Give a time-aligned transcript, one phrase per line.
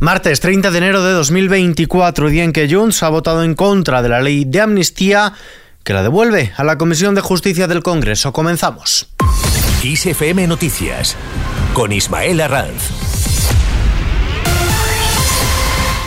[0.00, 4.08] Martes 30 de enero de 2024, día en que Junts ha votado en contra de
[4.08, 5.34] la ley de amnistía
[5.84, 8.32] que la devuelve a la Comisión de Justicia del Congreso.
[8.32, 9.10] Comenzamos.
[10.46, 11.16] Noticias
[11.74, 12.88] con Ismael Arranz.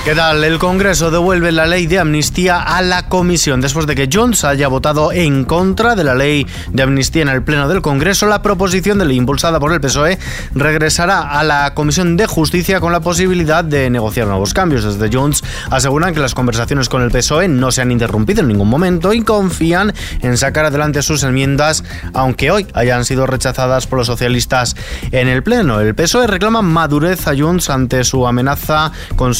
[0.04, 0.43] ¿Qué tal?
[0.43, 3.61] El Congreso devuelve la ley de amnistía a la Comisión.
[3.61, 7.41] Después de que Jones haya votado en contra de la ley de amnistía en el
[7.41, 10.19] Pleno del Congreso, la proposición de ley impulsada por el PSOE
[10.55, 14.83] regresará a la Comisión de Justicia con la posibilidad de negociar nuevos cambios.
[14.83, 15.41] Desde Jones
[15.71, 19.21] aseguran que las conversaciones con el PSOE no se han interrumpido en ningún momento y
[19.21, 24.75] confían en sacar adelante sus enmiendas, aunque hoy hayan sido rechazadas por los socialistas
[25.11, 25.79] en el Pleno.
[25.79, 29.33] El PSOE reclama madurez a Jones ante su amenaza con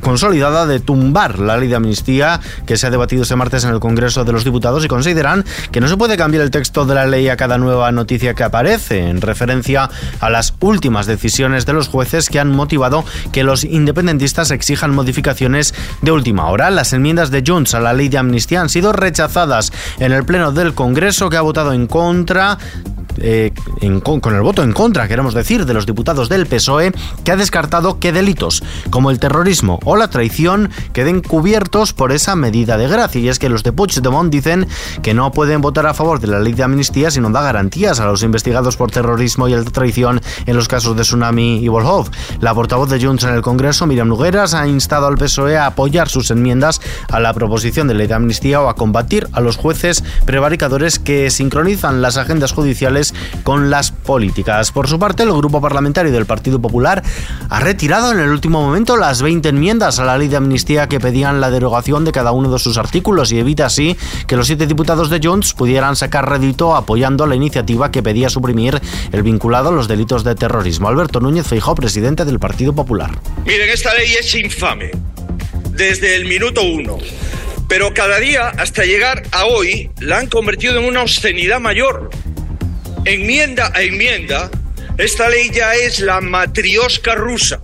[0.00, 3.80] consolidada de tumbar la ley de amnistía que se ha debatido este martes en el
[3.80, 7.06] Congreso de los Diputados y consideran que no se puede cambiar el texto de la
[7.06, 11.88] ley a cada nueva noticia que aparece, en referencia a las últimas decisiones de los
[11.88, 16.70] jueces que han motivado que los independentistas exijan modificaciones de última hora.
[16.70, 20.52] Las enmiendas de Junts a la ley de amnistía han sido rechazadas en el Pleno
[20.52, 22.58] del Congreso que ha votado en contra
[23.18, 23.52] eh,
[24.02, 26.92] con el voto en contra, queremos decir, de los diputados del PSOE,
[27.24, 32.36] que ha descartado que delitos como el terrorismo o la traición queden cubiertos por esa
[32.36, 33.20] medida de gracia.
[33.20, 34.66] Y es que los de Puigdemont dicen
[35.02, 38.00] que no pueden votar a favor de la ley de amnistía si no da garantías
[38.00, 42.10] a los investigados por terrorismo y la traición en los casos de Tsunami y Volhov.
[42.40, 46.08] La portavoz de Junts en el Congreso, Miriam Nugueras, ha instado al PSOE a apoyar
[46.08, 50.04] sus enmiendas a la proposición de ley de amnistía o a combatir a los jueces
[50.24, 53.01] prevaricadores que sincronizan las agendas judiciales
[53.42, 54.72] con las políticas.
[54.72, 57.02] Por su parte, el grupo parlamentario del Partido Popular
[57.48, 61.00] ha retirado en el último momento las 20 enmiendas a la ley de amnistía que
[61.00, 64.66] pedían la derogación de cada uno de sus artículos y evita así que los siete
[64.66, 68.80] diputados de Junts pudieran sacar rédito apoyando la iniciativa que pedía suprimir
[69.12, 70.88] el vinculado a los delitos de terrorismo.
[70.88, 73.10] Alberto Núñez Feijó, presidente del Partido Popular.
[73.44, 74.90] Miren, esta ley es infame
[75.70, 76.98] desde el minuto uno.
[77.68, 82.10] Pero cada día, hasta llegar a hoy, la han convertido en una obscenidad mayor
[83.04, 84.50] enmienda a enmienda,
[84.98, 87.60] esta ley ya es la matriosca rusa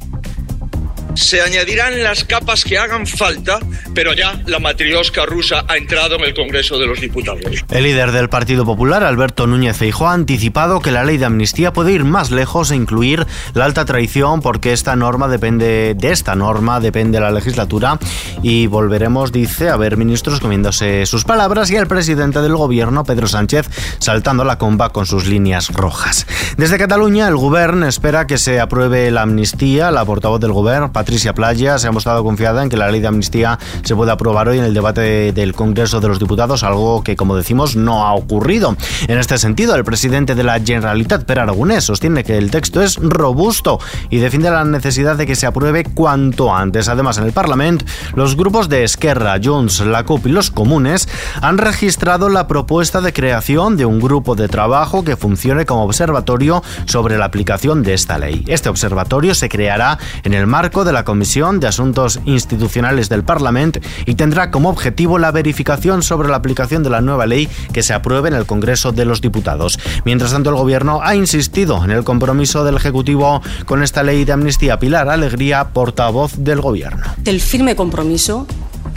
[1.19, 3.59] se añadirán las capas que hagan falta,
[3.93, 7.65] pero ya la matriosca rusa ha entrado en el Congreso de los Diputados.
[7.71, 11.73] El líder del Partido Popular, Alberto Núñez Feijóo, ha anticipado que la ley de amnistía
[11.73, 16.37] puede ir más lejos e incluir la alta traición porque esta norma depende de esta
[16.37, 17.99] norma depende la legislatura
[18.43, 23.27] y volveremos, dice, a ver ministros comiéndose sus palabras y el presidente del gobierno, Pedro
[23.27, 23.69] Sánchez,
[23.99, 26.27] saltando la comba con sus líneas rojas.
[26.57, 29.91] Desde Cataluña, el gobierno espera que se apruebe la amnistía.
[29.91, 33.09] La portavoz del gobierno, Patricia Playa se ha mostrado confiada en que la ley de
[33.09, 37.17] amnistía se pueda aprobar hoy en el debate del Congreso de los Diputados, algo que,
[37.17, 38.77] como decimos, no ha ocurrido.
[39.09, 42.97] En este sentido, el presidente de la Generalitat, Per Aragonés, sostiene que el texto es
[42.97, 43.81] robusto
[44.11, 46.89] y defiende la necesidad de que se apruebe cuanto antes.
[46.89, 51.09] Además, en el Parlamento, los grupos de Esquerra, Junts, la CUP y los comunes
[51.41, 56.63] han registrado la propuesta de creación de un grupo de trabajo que funcione como observatorio
[56.85, 58.45] sobre la aplicación de esta ley.
[58.47, 63.23] Este observatorio se creará en el marco de la la Comisión de Asuntos Institucionales del
[63.23, 67.85] Parlamento y tendrá como objetivo la verificación sobre la aplicación de la nueva ley que
[67.85, 69.79] se apruebe en el Congreso de los Diputados.
[70.05, 74.33] Mientras tanto, el Gobierno ha insistido en el compromiso del Ejecutivo con esta ley de
[74.33, 74.81] amnistía.
[74.81, 77.05] Pilar Alegría, portavoz del Gobierno.
[77.25, 78.49] El firme compromiso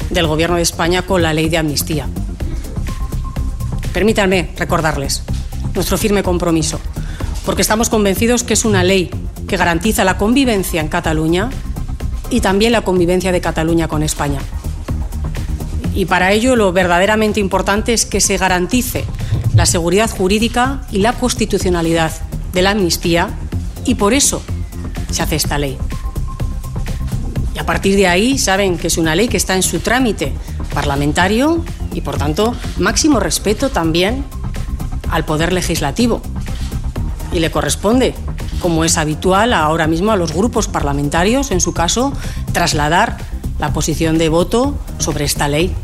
[0.09, 2.07] del Gobierno de España con la ley de amnistía.
[3.93, 5.21] Permítanme recordarles
[5.75, 6.79] nuestro firme compromiso,
[7.45, 9.11] porque estamos convencidos que es una ley
[9.47, 11.51] que garantiza la convivencia en Cataluña
[12.31, 14.39] y también la convivencia de Cataluña con España.
[15.93, 19.05] Y para ello lo verdaderamente importante es que se garantice
[19.53, 22.11] la seguridad jurídica y la constitucionalidad
[22.53, 23.29] de la amnistía
[23.85, 24.41] y por eso
[25.11, 25.77] se hace esta ley.
[27.53, 30.33] Y a partir de ahí saben que es una ley que está en su trámite
[30.73, 34.23] parlamentario y por tanto máximo respeto también
[35.09, 36.21] al poder legislativo.
[37.33, 38.15] Y le corresponde
[38.61, 42.13] como es habitual ahora mismo a los grupos parlamentarios, en su caso,
[42.53, 43.17] trasladar
[43.59, 45.75] la posición de voto sobre esta ley.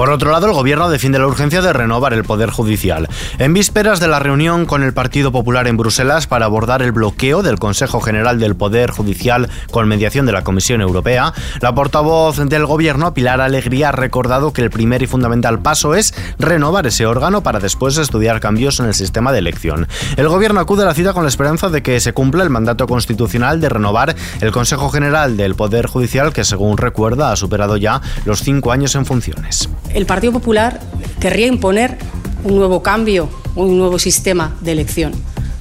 [0.00, 3.06] Por otro lado, el Gobierno defiende la urgencia de renovar el Poder Judicial.
[3.38, 7.42] En vísperas de la reunión con el Partido Popular en Bruselas para abordar el bloqueo
[7.42, 12.64] del Consejo General del Poder Judicial con mediación de la Comisión Europea, la portavoz del
[12.64, 17.42] Gobierno, Pilar Alegría, ha recordado que el primer y fundamental paso es renovar ese órgano
[17.42, 19.86] para después estudiar cambios en el sistema de elección.
[20.16, 22.86] El Gobierno acude a la cita con la esperanza de que se cumpla el mandato
[22.86, 28.00] constitucional de renovar el Consejo General del Poder Judicial, que según recuerda ha superado ya
[28.24, 30.80] los cinco años en funciones el Partido Popular
[31.18, 31.98] querría imponer
[32.44, 35.12] un nuevo cambio, un nuevo sistema de elección,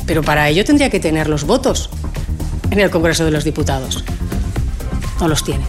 [0.05, 1.89] pero para ello tendría que tener los votos
[2.71, 4.03] en el Congreso de los Diputados.
[5.19, 5.65] no los tiene.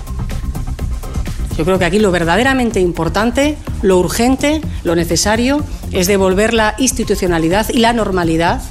[1.58, 5.62] Yo creo que aquí lo verdaderamente importante, lo urgente, lo necesario
[5.92, 8.62] es devolver la institucionalidad y la normalidad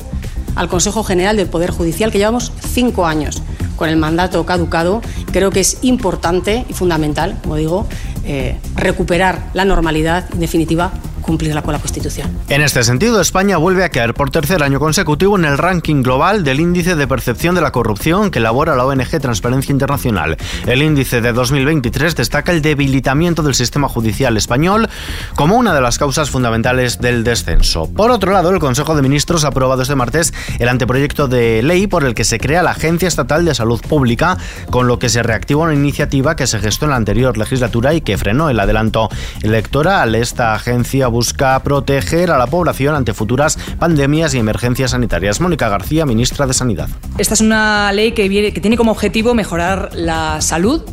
[0.55, 3.43] al Consejo General del Poder Judicial, que llevamos cinco años
[3.75, 5.01] con el mandato caducado.
[5.31, 7.87] Creo que es importante y fundamental, como digo,
[8.31, 10.91] eh, recuperar la normalidad, en definitiva,
[11.29, 12.35] cumplirla con la Constitución.
[12.49, 16.43] En este sentido, España vuelve a caer por tercer año consecutivo en el ranking global
[16.43, 20.37] del índice de percepción de la corrupción que elabora la ONG Transparencia Internacional.
[20.65, 24.89] El índice de 2023 destaca el debilitamiento del sistema judicial español
[25.35, 27.87] como una de las causas fundamentales del descenso.
[27.93, 31.85] Por otro lado, el Consejo de Ministros ha aprobado este martes el anteproyecto de ley
[31.85, 34.39] por el que se crea la Agencia Estatal de Salud Pública,
[34.71, 38.01] con lo que se reactiva una iniciativa que se gestó en la anterior legislatura y
[38.01, 39.09] que frenó el adelanto
[39.43, 40.15] electoral.
[40.15, 41.18] Esta agencia busca
[41.63, 45.41] proteger a la población ante futuras pandemias y emergencias sanitarias.
[45.41, 46.89] Mónica García, ministra de Sanidad.
[47.17, 50.83] Esta es una ley que tiene como objetivo mejorar la salud,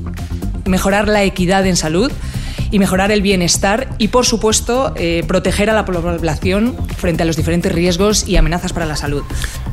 [0.64, 2.11] mejorar la equidad en salud
[2.71, 7.37] y mejorar el bienestar y, por supuesto, eh, proteger a la población frente a los
[7.37, 9.23] diferentes riesgos y amenazas para la salud.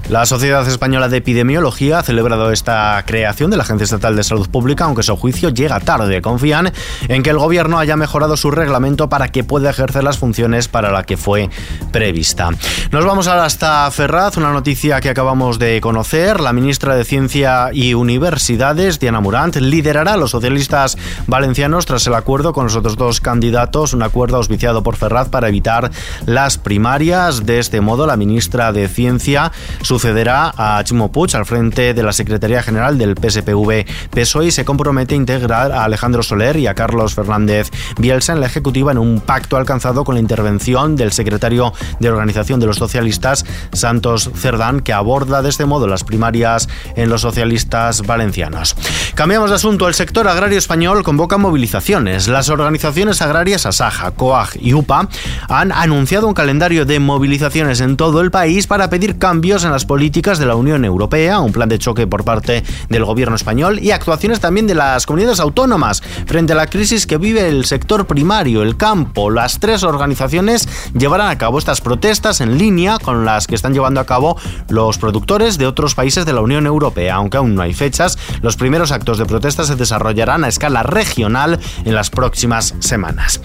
[0.09, 4.49] La Sociedad Española de Epidemiología ha celebrado esta creación de la Agencia Estatal de Salud
[4.49, 6.21] Pública, aunque su juicio llega tarde.
[6.21, 6.73] Confían
[7.07, 10.91] en que el Gobierno haya mejorado su reglamento para que pueda ejercer las funciones para
[10.91, 11.49] la que fue
[11.91, 12.49] prevista.
[12.91, 16.41] Nos vamos ahora hasta Ferraz, una noticia que acabamos de conocer.
[16.41, 20.97] La ministra de Ciencia y Universidades, Diana Murant, liderará a los socialistas
[21.27, 25.47] valencianos tras el acuerdo con los otros dos candidatos, un acuerdo auspiciado por Ferraz para
[25.47, 25.89] evitar
[26.25, 27.45] las primarias.
[27.45, 32.11] De este modo, la ministra de Ciencia sucederá a Chimo Puig al frente de la
[32.11, 36.75] Secretaría General del PSPV PSOE y se compromete a integrar a Alejandro Soler y a
[36.75, 41.71] Carlos Fernández Bielsa en la Ejecutiva en un pacto alcanzado con la intervención del secretario
[42.01, 47.07] de Organización de los Socialistas, Santos Cerdán, que aborda de este modo las primarias en
[47.07, 48.75] los socialistas valencianos.
[49.15, 49.87] Cambiamos de asunto.
[49.87, 52.27] El sector agrario español convoca movilizaciones.
[52.27, 52.72] Las organizaciones
[53.21, 55.07] agrarias Asaja, COAG y UPA
[55.47, 59.85] han anunciado un calendario de movilizaciones en todo el país para pedir cambios en las
[59.85, 63.91] políticas de la Unión Europea, un plan de choque por parte del gobierno español y
[63.91, 68.63] actuaciones también de las comunidades autónomas frente a la crisis que vive el sector primario,
[68.63, 69.29] el campo.
[69.29, 73.99] Las tres organizaciones llevarán a cabo estas protestas en línea con las que están llevando
[73.99, 74.37] a cabo
[74.69, 77.15] los productores de otros países de la Unión Europea.
[77.15, 81.59] Aunque aún no hay fechas, los primeros actos de protesta se desarrollarán a escala regional
[81.85, 83.41] en las próximas semanas.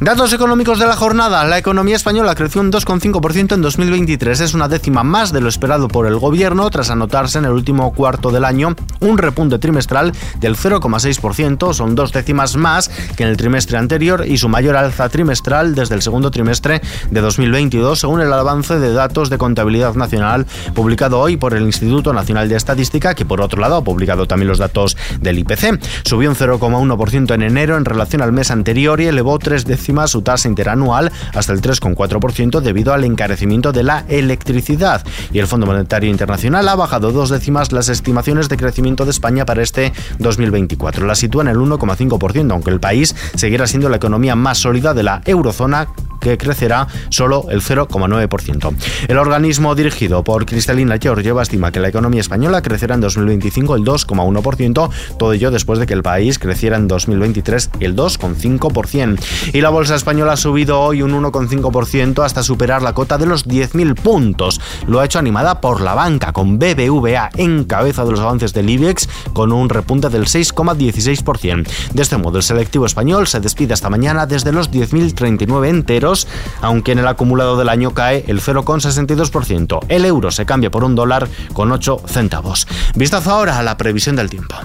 [0.00, 1.44] Datos económicos de la jornada.
[1.44, 4.40] La economía española creció un 2,5% en 2023.
[4.40, 7.92] Es una décima más de lo esperado por el gobierno tras anotarse en el último
[7.92, 13.36] cuarto del año un repunte trimestral del 0,6%, son dos décimas más que en el
[13.36, 16.80] trimestre anterior y su mayor alza trimestral desde el segundo trimestre
[17.10, 22.12] de 2022, según el avance de datos de contabilidad nacional publicado hoy por el Instituto
[22.12, 25.80] Nacional de Estadística, que por otro lado ha publicado también los datos del IPC.
[26.04, 30.22] Subió un 0,1% en enero en relación al mes anterior y elevó tres décimas su
[30.22, 36.10] tasa interanual hasta el 3,4% debido al encarecimiento de la electricidad y el Fondo Monetario
[36.10, 41.06] Internacional ha bajado dos décimas las estimaciones de crecimiento de España para este 2024.
[41.06, 45.02] La sitúa en el 1,5%, aunque el país seguirá siendo la economía más sólida de
[45.02, 45.88] la eurozona
[46.22, 48.74] que crecerá solo el 0,9%.
[49.08, 53.84] El organismo dirigido por Cristalina Georgieva estima que la economía española crecerá en 2025 el
[53.84, 59.18] 2,1%, todo ello después de que el país creciera en 2023 el 2,5%.
[59.52, 63.46] Y la bolsa española ha subido hoy un 1,5% hasta superar la cota de los
[63.46, 64.60] 10.000 puntos.
[64.86, 68.70] Lo ha hecho animada por la banca, con BBVA en cabeza de los avances del
[68.70, 71.66] IBEX, con un repunte del 6,16%.
[71.92, 76.11] De este modo, el selectivo español se despide hasta mañana desde los 10.039 enteros,
[76.60, 79.80] aunque en el acumulado del año cae el 0,62%.
[79.88, 82.66] El euro se cambia por un dólar con 8 centavos.
[82.94, 84.56] Vistazo ahora a la previsión del tiempo.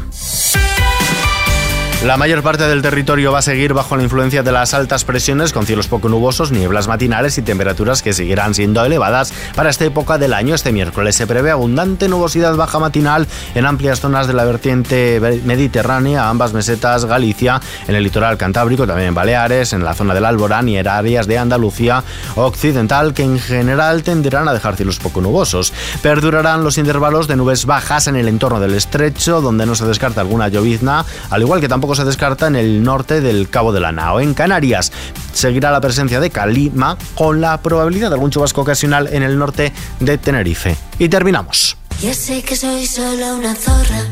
[2.06, 5.52] La mayor parte del territorio va a seguir bajo la influencia de las altas presiones
[5.52, 10.20] con cielos poco nubosos, nieblas matinales y temperaturas que seguirán siendo elevadas para esta época
[10.20, 10.54] del año.
[10.54, 13.26] Este miércoles se prevé abundante nubosidad baja matinal
[13.56, 19.10] en amplias zonas de la vertiente mediterránea, ambas mesetas, Galicia, en el litoral cantábrico, también
[19.10, 22.04] en Baleares, en la zona del Alborán y en áreas de Andalucía
[22.36, 25.74] occidental que en general tenderán a dejar cielos poco nubosos.
[26.04, 30.22] Perdurarán los intervalos de nubes bajas en el entorno del estrecho, donde no se descarta
[30.22, 33.92] alguna llovizna, al igual que tampoco se descarta en el norte del Cabo de la
[33.92, 34.20] Nao.
[34.20, 34.92] En Canarias
[35.34, 39.74] seguirá la presencia de calima con la probabilidad de algún chubasco ocasional en el norte
[40.00, 40.76] de Tenerife.
[41.00, 41.78] Y terminamos.
[42.02, 44.04] Ya sé que soy solo una zorra,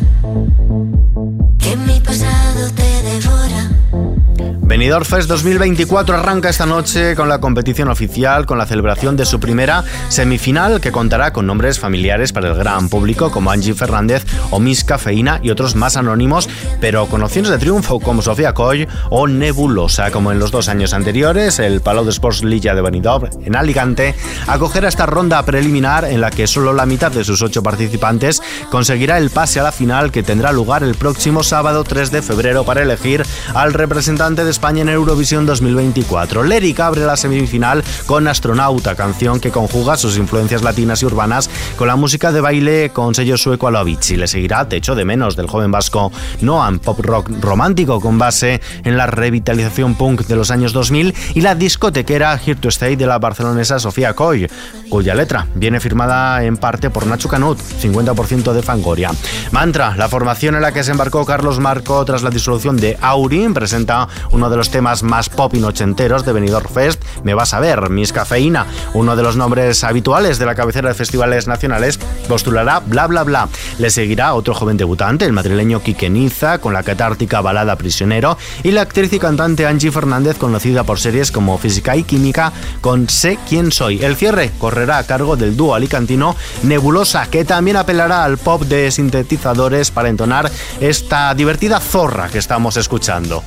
[4.76, 9.40] Benidorm Fest 2024 arranca esta noche con la competición oficial, con la celebración de su
[9.40, 14.60] primera semifinal que contará con nombres familiares para el gran público como Angie Fernández o
[14.60, 16.50] Miss Cafeína y otros más anónimos,
[16.82, 20.94] pero con opciones de triunfo como Sofía Coy o Nebulosa, como en los dos años
[20.94, 21.60] anteriores.
[21.60, 24.14] El Palau de Sports Lilla de Benidorm en Alicante
[24.46, 28.42] acogerá esta ronda preliminar en la que solo la mitad de sus ocho participantes
[28.72, 32.66] conseguirá el pase a la final que tendrá lugar el próximo sábado 3 de febrero
[32.66, 36.44] para elegir al representante de España en Eurovisión 2024.
[36.44, 41.88] Leric abre la semifinal con Astronauta, canción que conjuga sus influencias latinas y urbanas con
[41.88, 45.46] la música de baile con sello sueco a y le seguirá Techo de Menos del
[45.46, 50.74] joven vasco Noam, pop rock romántico con base en la revitalización punk de los años
[50.74, 54.50] 2000 y la discotequera Here to Stay de la barcelonesa Sofía Coy,
[54.90, 59.12] cuya letra viene firmada en parte por Nacho Canut, 50% de Fangoria.
[59.52, 63.54] Mantra, la formación en la que se embarcó Carlos Marco tras la disolución de Aurin,
[63.54, 67.60] presenta uno de los temas más pop y nochenteros de Benidorm Fest, Me vas a
[67.60, 72.80] ver, Miss Cafeína, uno de los nombres habituales de la cabecera de festivales nacionales, postulará
[72.80, 73.50] Bla Bla Bla.
[73.80, 78.72] Le seguirá otro joven debutante, el madrileño Quique Niza, con la catártica balada Prisionero, y
[78.72, 83.38] la actriz y cantante Angie Fernández, conocida por series como Física y Química, con Sé
[83.48, 84.04] quién soy.
[84.04, 88.92] El cierre correrá a cargo del dúo alicantino Nebulosa, que también apelará al pop de
[88.92, 93.44] sintetizadores para entonar esta divertida zorra que estamos escuchando.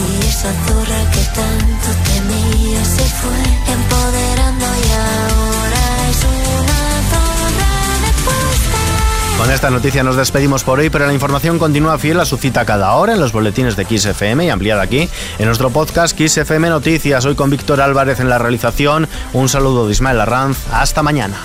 [0.00, 3.40] Y esa zorra que tanto temía se fue
[3.72, 7.70] empoderando y ahora es una zorra
[8.06, 9.38] de.
[9.38, 12.64] Con esta noticia nos despedimos por hoy, pero la información continúa fiel a su cita
[12.64, 16.36] cada hora en los boletines de Kiss FM y ampliada aquí en nuestro podcast Kiss
[16.38, 17.24] FM Noticias.
[17.24, 19.08] Hoy con Víctor Álvarez en la realización.
[19.32, 20.58] Un saludo de Ismael Arranz.
[20.72, 21.36] Hasta mañana.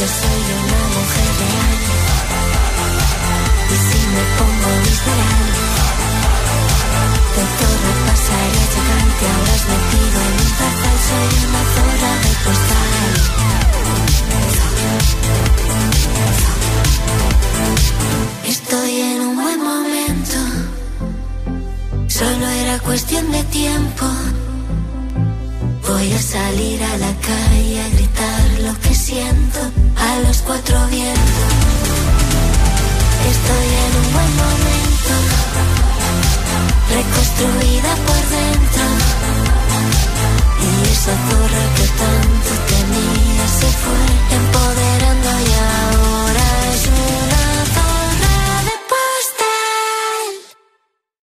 [0.00, 0.65] Yo soy
[29.06, 29.60] siento
[29.94, 31.52] a los cuatro vientos.
[33.34, 35.12] Estoy en un buen momento,
[36.96, 38.84] reconstruida por dentro.
[40.64, 42.35] Y esa zorra que tanto